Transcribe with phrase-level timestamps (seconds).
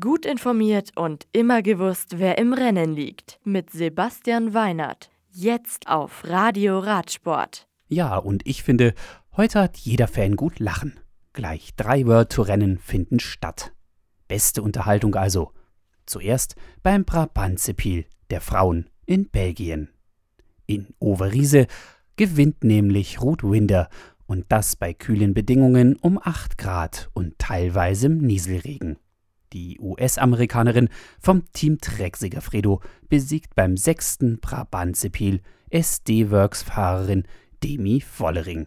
[0.00, 3.38] Gut informiert und immer gewusst, wer im Rennen liegt.
[3.44, 5.10] Mit Sebastian Weinert.
[5.30, 7.68] Jetzt auf Radio Radsport.
[7.88, 8.94] Ja, und ich finde,
[9.36, 10.98] heute hat jeder Fan gut lachen.
[11.34, 13.74] Gleich drei World Tour Rennen finden statt.
[14.26, 15.52] Beste Unterhaltung also.
[16.06, 19.90] Zuerst beim Brabantse-Pil der Frauen in Belgien.
[20.64, 21.66] In Overijse
[22.16, 23.90] gewinnt nämlich Ruth Winder
[24.24, 28.96] und das bei kühlen Bedingungen um 8 Grad und teilweise Nieselregen.
[29.54, 30.88] Die US-Amerikanerin
[31.20, 37.22] vom Team Trek Segafredo besiegt beim sechsten Brabant-Sepil SD-Works-Fahrerin
[37.62, 38.66] Demi Vollering.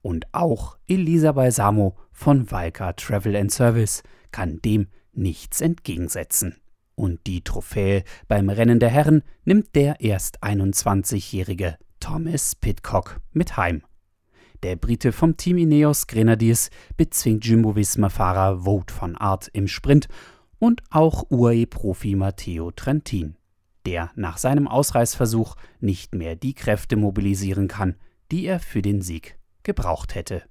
[0.00, 4.02] Und auch Elisa Balsamo von Valka Travel and Service
[4.32, 6.56] kann dem nichts entgegensetzen.
[6.94, 13.82] Und die Trophäe beim Rennen der Herren nimmt der erst 21-jährige Thomas Pitcock mit heim.
[14.62, 16.68] Der Brite vom Team Ineos Grenadiers
[16.98, 20.06] bezwingt Jumbo-Visma-Fahrer Wout von Art im Sprint
[20.58, 23.36] und auch UAE-Profi Matteo Trentin,
[23.86, 27.96] der nach seinem Ausreißversuch nicht mehr die Kräfte mobilisieren kann,
[28.30, 30.42] die er für den Sieg gebraucht hätte.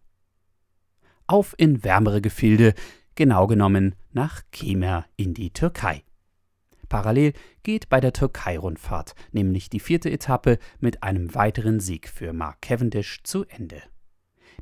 [1.28, 2.74] Auf in wärmere Gefilde,
[3.14, 6.02] genau genommen nach Kemer in die Türkei.
[6.88, 12.64] Parallel geht bei der Türkei-Rundfahrt nämlich die vierte Etappe mit einem weiteren Sieg für Mark
[12.64, 13.84] Cavendish zu Ende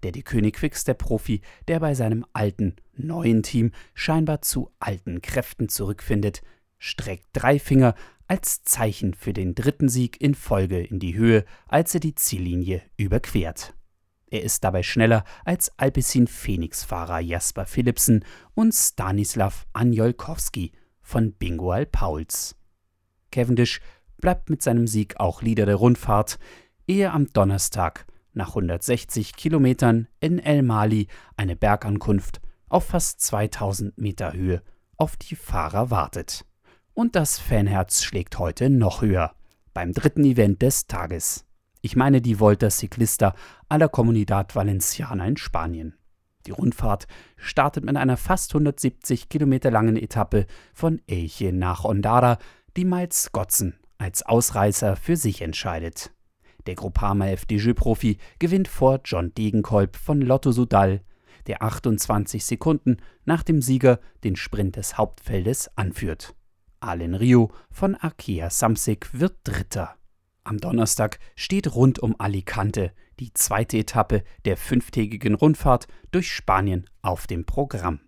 [0.04, 6.42] der die König Quickstep-Profi, der bei seinem alten, neuen Team scheinbar zu alten Kräften zurückfindet,
[6.78, 7.96] streckt drei Finger
[8.28, 12.82] als Zeichen für den dritten Sieg in Folge in die Höhe, als er die Ziellinie
[12.98, 13.74] überquert.
[14.30, 22.56] Er ist dabei schneller als Alpecin Phoenix-Fahrer Jasper Philipsen und Stanislav Anjolkowski von Bingoal Pauls.
[23.32, 23.80] Cavendish
[24.18, 26.40] bleibt mit seinem Sieg auch Leader der Rundfahrt,
[26.88, 28.06] ehe am Donnerstag
[28.38, 34.62] nach 160 Kilometern in El Mali eine Bergankunft auf fast 2000 Meter Höhe
[34.96, 36.46] auf die Fahrer wartet.
[36.94, 39.36] Und das Fanherz schlägt heute noch höher,
[39.74, 41.46] beim dritten Event des Tages.
[41.82, 43.36] Ich meine die Volta Ciclista
[43.70, 45.96] a la Comunidad Valenciana in Spanien.
[46.48, 52.40] Die Rundfahrt startet mit einer fast 170 Kilometer langen Etappe von Elche nach Ondara,
[52.76, 56.12] die Miles Scotzen als Ausreißer für sich entscheidet.
[56.68, 61.02] Der Groupama FDJ-Profi gewinnt vor John Degenkolb von Lotto Sudal,
[61.48, 66.36] der 28 Sekunden nach dem Sieger den Sprint des Hauptfeldes anführt.
[66.82, 69.96] Alen Rio von Arkea Samsic wird Dritter.
[70.44, 72.92] Am Donnerstag steht rund um Alicante
[73.22, 78.02] die zweite Etappe der fünftägigen Rundfahrt durch Spanien auf dem Programm.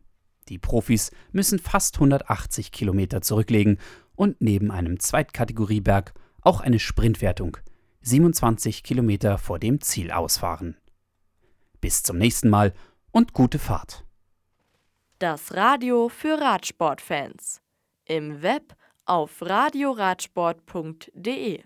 [0.50, 3.78] Die Profis müssen fast 180 Kilometer zurücklegen
[4.16, 7.58] und neben einem Zweitkategorieberg auch eine Sprintwertung
[8.02, 10.78] 27 Kilometer vor dem Ziel ausfahren.
[11.82, 12.74] Bis zum nächsten Mal
[13.12, 14.06] und gute Fahrt.
[15.20, 17.62] Das Radio für Radsportfans.
[18.06, 21.64] Im Web auf radioradsport.de